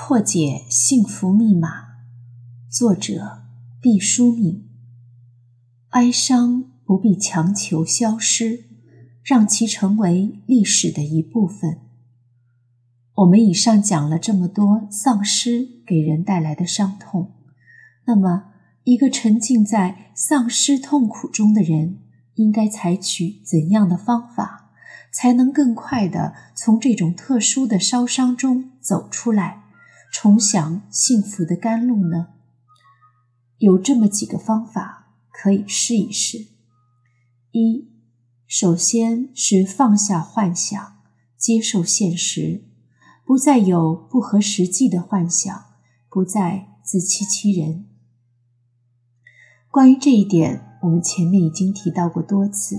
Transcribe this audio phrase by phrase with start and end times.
[0.00, 1.88] 破解幸福密码，
[2.70, 3.42] 作者
[3.80, 4.64] 毕淑敏。
[5.88, 8.68] 哀伤不必强求消失，
[9.24, 11.80] 让其成为历史的一部分。
[13.16, 17.34] 我们以上讲了这么多丧失给人带来的伤痛，
[18.06, 18.52] 那么
[18.84, 21.98] 一个沉浸在丧失痛苦中的人，
[22.36, 24.70] 应该采取怎样的方法，
[25.12, 29.57] 才能更快的从这种特殊的烧伤中走出来？
[30.10, 32.28] 重享幸福的甘露呢？
[33.58, 36.46] 有这么几个方法可以试一试。
[37.52, 37.88] 一，
[38.46, 40.96] 首先是放下幻想，
[41.36, 42.64] 接受现实，
[43.24, 45.64] 不再有不合实际的幻想，
[46.08, 47.86] 不再自欺欺人。
[49.70, 52.76] 关于这一点，我们前面已经提到过多次，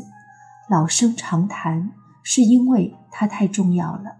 [0.69, 1.91] 老生常谈，
[2.23, 4.17] 是因为它太重要了，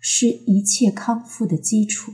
[0.00, 2.12] 是一切康复的基础。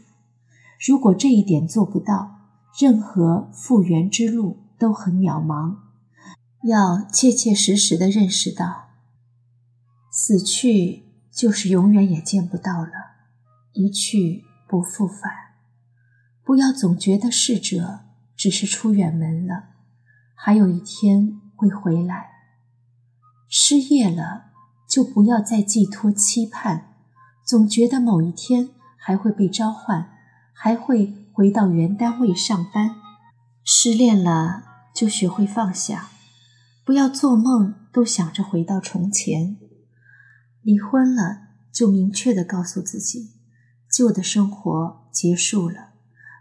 [0.87, 2.37] 如果这一点做不到，
[2.79, 5.79] 任何复原之路都很渺茫。
[6.65, 8.91] 要切切实实的认识到，
[10.11, 12.93] 死去就是永远也见不到了，
[13.73, 15.33] 一去不复返。
[16.45, 18.01] 不要总觉得逝者
[18.37, 19.71] 只是出远门了，
[20.35, 22.31] 还有一天会回来。
[23.49, 24.47] 失业了，
[24.89, 26.95] 就不要再寄托期盼，
[27.45, 30.18] 总觉得某一天还会被召唤。
[30.61, 32.97] 还会回到原单位上班。
[33.65, 34.65] 失恋了
[34.95, 36.09] 就学会放下，
[36.85, 39.57] 不要做梦都想着回到从前。
[40.63, 43.31] 离婚了就明确的告诉自己，
[43.91, 45.91] 旧的生活结束了，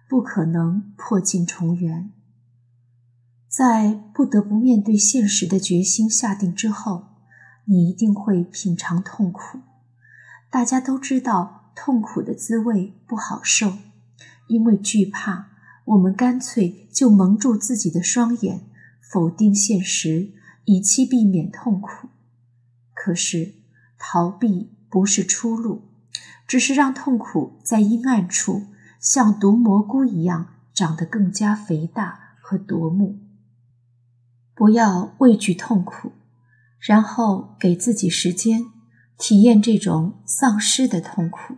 [0.09, 2.11] 不可能破镜重圆。
[3.47, 7.07] 在不得不面对现实的决心下定之后，
[7.66, 9.59] 你一定会品尝痛苦。
[10.50, 13.73] 大家都知道痛苦的滋味不好受。
[14.47, 15.50] 因为惧怕，
[15.85, 18.62] 我们干脆就蒙住自己的双眼，
[19.12, 20.31] 否定现实，
[20.66, 22.09] 以期避免痛苦。
[22.94, 23.56] 可是，
[23.97, 25.90] 逃避不是出路，
[26.47, 28.68] 只是让痛苦在阴暗处
[29.00, 33.19] 像毒蘑菇一样长得更加肥大和夺目。
[34.56, 36.13] 不要畏惧痛苦，
[36.80, 38.66] 然后给自己时间
[39.18, 41.56] 体验这种丧失的痛苦，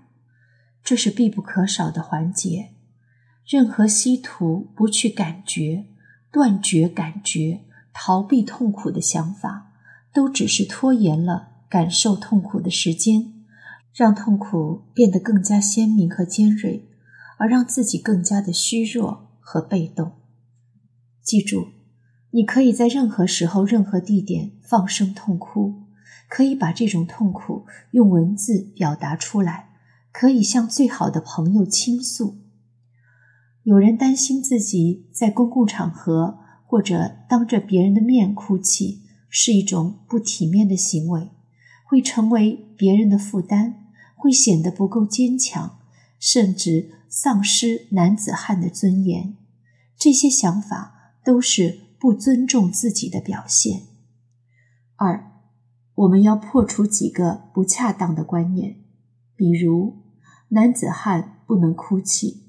[0.84, 2.74] 这是必不可少的环节。
[3.50, 5.88] 任何希图不去感觉、
[6.32, 7.62] 断绝感觉、
[7.92, 9.72] 逃避痛苦的想法，
[10.14, 13.34] 都只是拖延了感受痛苦的时间，
[13.92, 16.88] 让痛苦变得更加鲜明和尖锐，
[17.40, 20.12] 而让自己更加的虚弱和被动。
[21.24, 21.70] 记住，
[22.30, 25.86] 你可以在任何时候、任何地点放声痛哭，
[26.30, 29.70] 可以把这种痛苦用文字表达出来，
[30.12, 32.39] 可以向最好的朋友倾诉。
[33.69, 41.30] 有人担心自己在公共场合或者当着别人的面哭泣是一种不体面的行为，
[41.85, 43.75] 会成为别人的负担，
[44.16, 45.78] 会显得不够坚强，
[46.18, 49.38] 甚至丧失男子汉的尊严。
[49.96, 53.84] 这些想法都是不尊重自己的表现。
[54.96, 55.31] 二，
[55.94, 58.78] 我们要破除几个不恰当的观念，
[59.36, 59.97] 比如
[60.47, 62.49] 男子汉不能哭泣。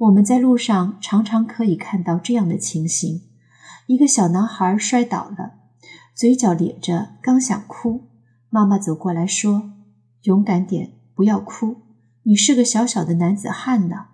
[0.00, 3.20] 我们在路上常常可以看到这样的情形：
[3.86, 5.56] 一个小男孩摔倒了，
[6.14, 8.08] 嘴角咧着，刚想哭，
[8.48, 9.72] 妈妈走过来说
[10.24, 11.82] ：“勇敢点，不要哭，
[12.22, 14.06] 你是个小小的男子汉呢。”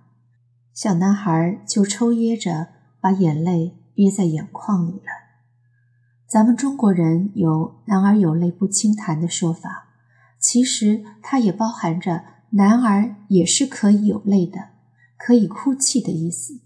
[0.75, 2.67] 小男孩就抽噎着，
[3.01, 5.07] 把眼泪憋在眼眶里了。
[6.27, 9.95] 咱们中国人有“男儿有泪不轻弹”的说法，
[10.41, 14.71] 其实它也包含着男儿也是可以有泪的。
[15.17, 16.61] 可以哭泣的意思，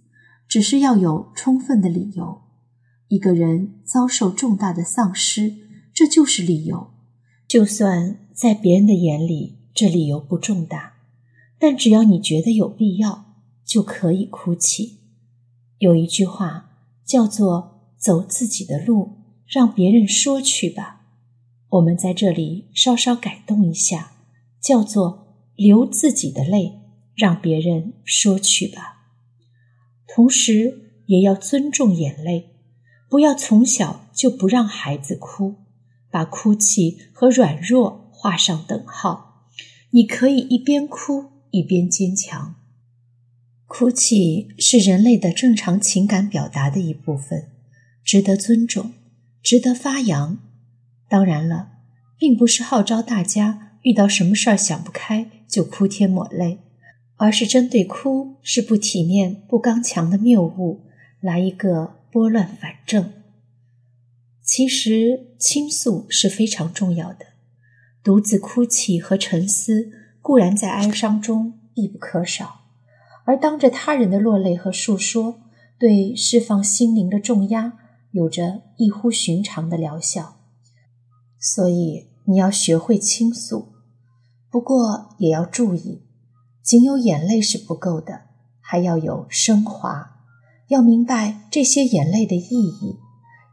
[0.48, 2.42] 只是要有充分的理由。
[3.08, 5.56] 一个人遭受重大的丧失，
[5.92, 6.90] 这就是理由。
[7.48, 10.94] 就算在别人的眼里，这理由不重大，
[11.58, 14.98] 但只要你觉得有必要，就可以哭泣。
[15.78, 16.70] 有一句话
[17.04, 19.16] 叫做“走自己的路，
[19.46, 21.06] 让别人说去吧”，
[21.70, 24.12] 我们在这里稍稍改动一下，
[24.60, 26.79] 叫做“流自己的泪”。
[27.20, 29.02] 让别人说去吧，
[30.08, 32.56] 同时也要尊重眼泪，
[33.10, 35.56] 不要从小就不让孩子哭，
[36.10, 39.44] 把哭泣和软弱画上等号。
[39.90, 42.54] 你可以一边哭一边坚强。
[43.66, 47.50] 哭泣是人类的正常情感表达的一部分，
[48.02, 48.94] 值得尊重，
[49.42, 50.38] 值得发扬。
[51.06, 51.72] 当然了，
[52.16, 56.60] 并不是号召大家遇到什么事儿想不开就哭天抹泪。
[57.20, 60.86] 而是针对哭是不体面、不刚强的谬误
[61.20, 63.12] 来一个拨乱反正。
[64.42, 67.26] 其实倾诉是非常重要的，
[68.02, 69.90] 独自哭泣和沉思
[70.22, 72.62] 固然在哀伤中必不可少，
[73.26, 75.42] 而当着他人的落泪和诉说，
[75.78, 77.74] 对释放心灵的重压
[78.12, 80.38] 有着异乎寻常的疗效。
[81.38, 83.74] 所以你要学会倾诉，
[84.50, 86.00] 不过也要注意。
[86.70, 88.20] 仅有眼泪是不够的，
[88.60, 90.20] 还要有升华。
[90.68, 92.94] 要明白这些眼泪的意义，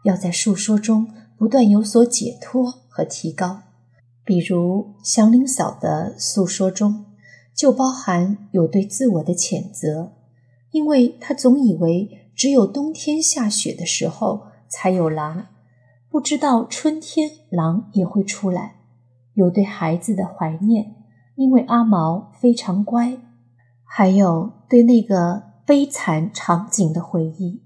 [0.03, 3.61] 要在诉说中不断有所解脱和提高。
[4.23, 7.05] 比如祥林嫂的诉说中，
[7.55, 10.13] 就包含有对自我的谴责，
[10.69, 15.47] 因为她总以为只有冬天下雪的时候才有狼，
[16.07, 18.75] 不知道春天狼也会出来。
[19.33, 20.96] 有对孩子的怀念。
[21.37, 23.19] 因为阿毛非常乖，
[23.83, 27.61] 还有对那个悲惨场景的回忆，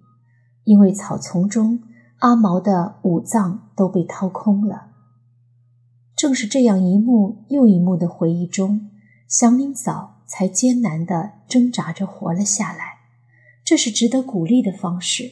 [0.65, 1.79] 因为草丛中
[2.19, 4.89] 阿毛的五脏都被掏空了。
[6.18, 8.89] 正是这样一幕又一幕的回忆中，
[9.29, 13.00] 祥林嫂才艰难地挣扎着活了下来。
[13.63, 15.31] 这是值得鼓励的方式。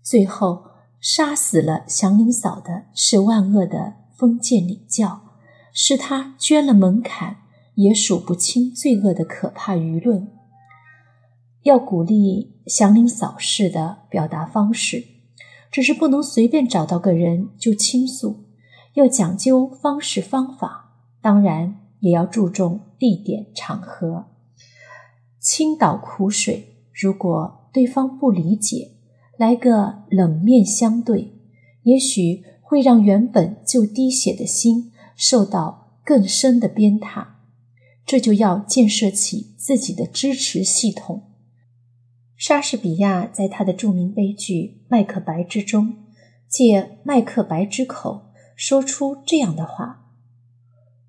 [0.00, 0.66] 最后
[1.00, 5.22] 杀死了祥林嫂的是万恶的封建礼教，
[5.72, 7.38] 是他捐了门槛。
[7.74, 10.28] 也数不清罪恶的可怕舆论。
[11.62, 15.04] 要鼓励祥林嫂式的表达方式，
[15.70, 18.44] 只是不能随便找到个人就倾诉，
[18.94, 20.92] 要讲究方式方法，
[21.22, 24.26] 当然也要注重地点场合。
[25.40, 28.92] 倾倒苦水，如果对方不理解，
[29.38, 31.32] 来个冷面相对，
[31.82, 37.33] 也许会让原本就滴血的心受到更深的鞭挞。
[38.06, 41.30] 这就要建设起自己的支持系统。
[42.36, 45.96] 莎士比亚在他的著名悲剧《麦克白》之中，
[46.48, 50.10] 借麦克白之口说出这样的话：“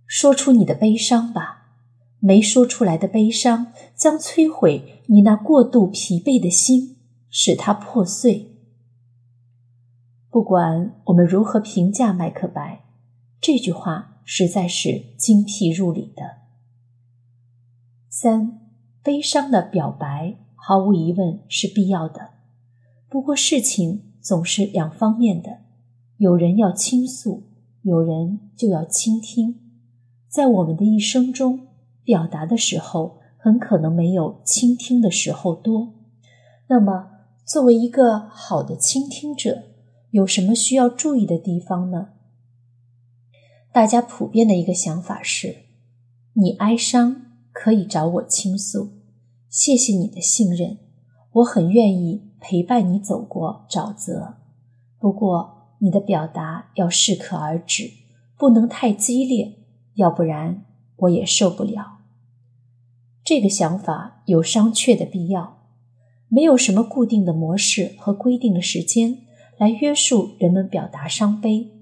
[0.08, 1.82] 说出你的悲伤吧，
[2.20, 6.98] 没说出来的悲伤将摧毁你那过度疲惫的心，
[7.30, 8.52] 使它破碎。”
[10.32, 12.86] 不管我们如何评价麦克白，
[13.42, 16.45] 这句话实在是精辟入理的。
[18.18, 18.62] 三，
[19.04, 22.30] 悲伤的表白毫无疑问是必要的。
[23.10, 25.58] 不过事情总是两方面的，
[26.16, 27.44] 有人要倾诉，
[27.82, 29.60] 有人就要倾听。
[30.30, 31.68] 在我们的一生中，
[32.06, 35.96] 表达的时候很可能没有倾听的时候多。
[36.68, 37.10] 那么，
[37.44, 39.64] 作为一个好的倾听者，
[40.12, 42.12] 有什么需要注意的地方呢？
[43.74, 45.66] 大家普遍的一个想法是：
[46.32, 47.25] 你哀伤。
[47.56, 48.90] 可以找我倾诉，
[49.50, 50.78] 谢谢你的信任，
[51.32, 54.36] 我很愿意陪伴你走过沼泽。
[55.00, 57.90] 不过你的表达要适可而止，
[58.38, 59.60] 不能太激烈，
[59.94, 60.66] 要不然
[60.98, 62.00] 我也受不了。
[63.24, 65.70] 这个想法有商榷的必要，
[66.28, 69.20] 没有什么固定的模式和规定的时间
[69.58, 71.75] 来约束人们表达伤悲。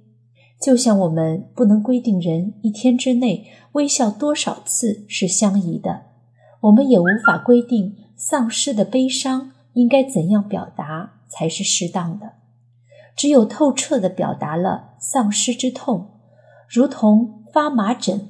[0.64, 6.04] 就像我们不能规定人一天之内微笑多少次是相宜的，
[6.62, 12.36] 我们也无法规定丧失的悲伤应该怎样表达才是适当的。
[13.14, 16.12] 只有透彻地表达了丧失之痛，
[16.70, 18.30] 如同发麻疹，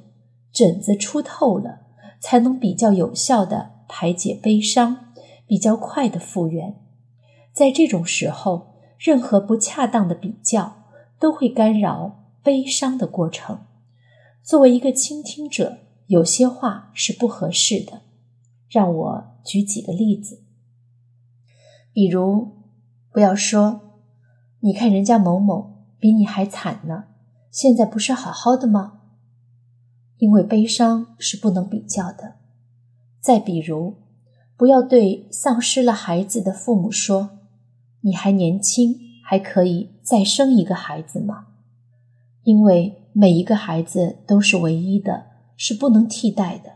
[0.52, 1.82] 疹子出透了，
[2.18, 5.12] 才能比较有效地排解悲伤，
[5.46, 6.74] 比较快的复原。
[7.52, 10.82] 在这种时候，任何不恰当的比较
[11.20, 12.23] 都会干扰。
[12.44, 13.60] 悲伤的过程，
[14.42, 18.02] 作为一个倾听者，有些话是不合适的。
[18.68, 20.42] 让我举几个例子，
[21.92, 22.64] 比如，
[23.10, 24.02] 不要说
[24.60, 27.04] “你看人家某某比你还惨呢，
[27.50, 29.00] 现在不是好好的吗？”
[30.18, 32.36] 因为悲伤是不能比较的。
[33.20, 34.02] 再比如，
[34.56, 37.38] 不要对丧失了孩子的父母说
[38.02, 41.46] ：“你还年轻，还可以再生一个孩子吗？”
[42.44, 46.74] 因为每一个孩子都是唯一的，是不能替代的。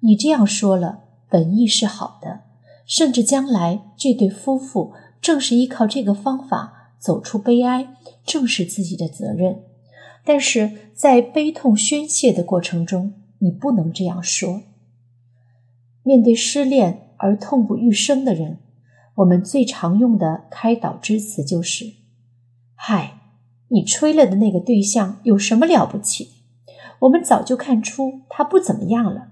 [0.00, 2.40] 你这样说了，本意是好的，
[2.86, 9.62] 甚至将来这对夫妇正是依靠这个方法走出悲哀，正是自己的责任。
[10.24, 14.62] 但是在悲痛宣泄的过程中，你不能这样说。
[16.02, 18.58] 面对失恋而痛不欲生的人，
[19.16, 21.86] 我们最常用的开导之词就是
[22.74, 23.20] ：“嗨。”
[23.68, 26.30] 你吹了的那个对象有什么了不起？
[27.00, 29.28] 我们早就看出他不怎么样了。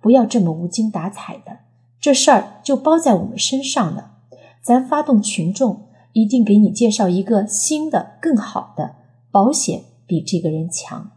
[0.00, 1.58] 不要这么无精打采的，
[2.00, 4.12] 这事儿就包在我们身上了。
[4.60, 8.96] 咱发动群众，一定给你介绍一个新的、更好的
[9.30, 11.12] 保险，比这个人强。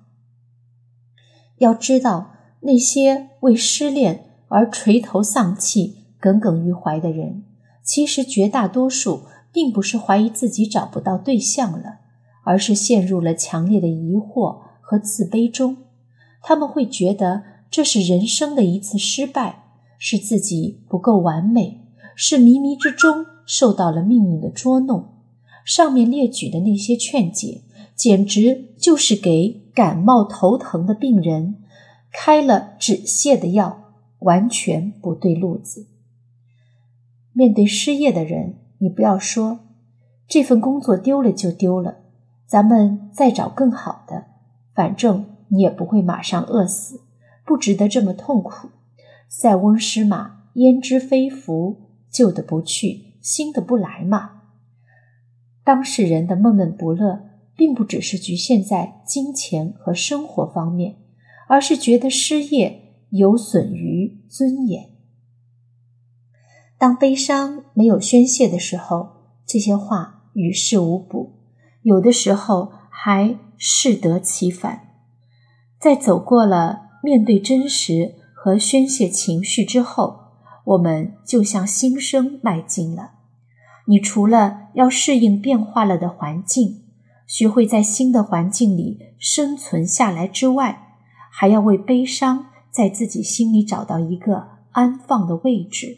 [1.57, 7.43] 要知道，那些为失恋而垂头丧气、耿耿于怀的人，
[7.84, 12.01] 其实绝大多数并不是怀疑自己找不到对象了，
[12.46, 15.75] 而是陷入了强烈的疑惑和自卑中。
[16.42, 19.64] 他们会觉得这是人生的一次失败。
[19.98, 21.82] 是自己不够完美，
[22.16, 25.14] 是迷迷之中受到了命运的捉弄。
[25.64, 27.62] 上面列举的那些劝解，
[27.96, 31.64] 简直就是给感冒头疼的病人
[32.12, 35.88] 开了止泻的药，完全不对路子。
[37.32, 39.62] 面对失业的人，你不要说
[40.28, 42.00] 这份工作丢了就丢了，
[42.48, 44.25] 咱们再找更好的，
[44.74, 47.02] 反正你也不会马上饿死，
[47.46, 48.70] 不值得这么痛苦。
[49.28, 51.82] 塞翁失马，焉知非福？
[52.10, 54.44] 旧的不去，新的不来嘛。
[55.64, 60.98] 当事人的闷闷不乐，并不只是局限在金钱和生活方面，
[61.50, 64.92] 而是觉得失业有损于尊严。
[66.78, 69.10] 当悲伤没有宣泄的时候，
[69.46, 71.34] 这些话于事无补，
[71.86, 74.82] 有的时候还适得其反。
[75.80, 78.15] 在走过了面对真实。
[78.46, 80.20] 和宣泄情绪之后，
[80.65, 83.13] 我们就向新生迈进了。
[83.88, 86.84] 你除了要适应变化了的环境，
[87.25, 91.00] 学会在新的环境里生存下来之外，
[91.32, 95.98] 还要为悲伤在自己心里找到一个安放的位置，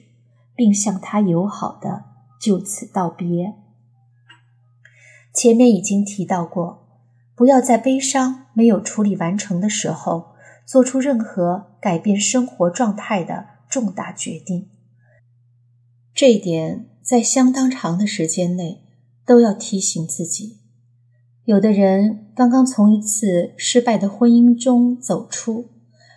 [0.55, 2.05] 并向他友好的
[2.39, 3.55] 就此道别。
[5.37, 6.87] 前面已经提到过，
[7.35, 10.35] 不要在悲伤没有处理完成的时候。
[10.65, 14.67] 做出任何改变生活状态的重大决定，
[16.13, 18.81] 这一点在相当长的时间内
[19.25, 20.57] 都要提醒自己。
[21.45, 25.69] 有的人刚刚从一次失败的婚姻中走出，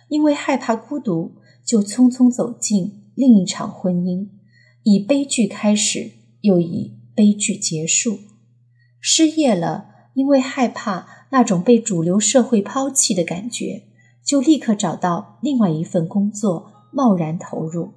[0.09, 4.27] 因为害怕孤独，就匆匆走进另一场婚姻，
[4.83, 6.11] 以悲剧开始，
[6.41, 8.19] 又以悲剧结束。
[9.01, 13.87] 失业了，因为害怕那种被主流社会抛弃的感觉。
[14.23, 17.95] 就立刻找到另外一份工作，贸然投入，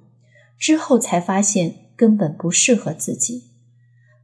[0.57, 3.51] 之后才发现根本不适合自己。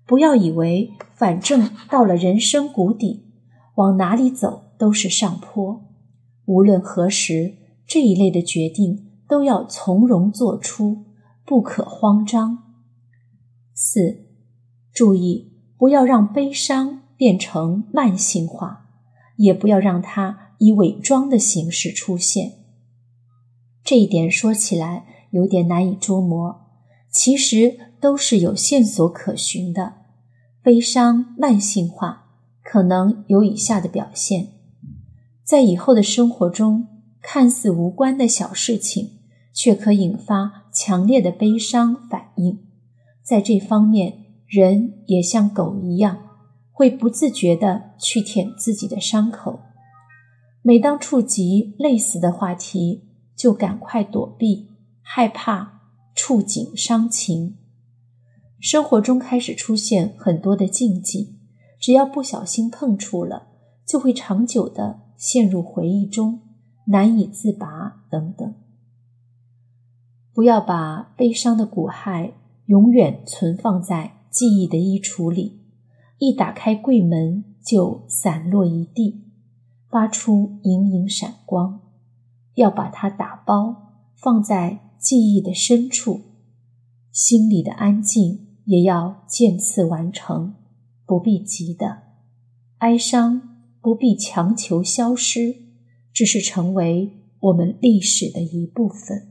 [0.07, 3.27] 不要以为反正到了人生谷底，
[3.75, 5.85] 往哪里走都是上坡。
[6.45, 7.53] 无论何时，
[7.87, 11.05] 这一类的决定都要从容做出，
[11.45, 12.73] 不可慌张。
[13.75, 14.25] 四，
[14.91, 15.50] 注意
[15.81, 18.85] 不要让悲伤变成慢性化，
[19.37, 20.49] 也不要让它。
[20.59, 22.51] 以伪装的形式出现，
[23.83, 26.67] 这一点说起来有点难以捉摸，
[27.09, 29.93] 其实都是有线索可循的。
[30.61, 32.25] 悲伤慢性化
[32.63, 34.49] 可能有以下的表现：
[35.43, 36.85] 在以后的生活中，
[37.23, 39.09] 看似无关的小事情，
[39.51, 42.59] 却可引发强烈的悲伤反应。
[43.23, 44.20] 在这方面，
[44.51, 46.17] 人也像狗一样，
[46.73, 49.61] 会不自觉地去舔自己的伤口。
[50.61, 54.67] 每当触及类似的话题，就赶快躲避，
[55.01, 55.79] 害怕
[56.13, 57.55] 触景伤情。
[58.59, 61.39] 生活中开始出现很多的禁忌，
[61.79, 63.47] 只要不小心碰触了，
[63.87, 66.41] 就会长久的陷入回忆中，
[66.87, 68.53] 难以自拔等等。
[70.33, 72.33] 不要把悲伤的骨骸
[72.65, 75.59] 永远存放在记忆的衣橱里，
[76.17, 79.27] 一打开柜门就散落一地。
[79.89, 81.81] 发出隐隐闪光，
[82.55, 86.21] 要把它打包放在记忆的深处，
[87.11, 90.55] 心里的安静也要渐次完成，
[91.05, 92.03] 不必急的
[92.77, 93.41] 哀伤，
[93.81, 95.57] 不必强求消失，
[96.13, 97.11] 只是成为
[97.41, 99.30] 我们历史的一部分。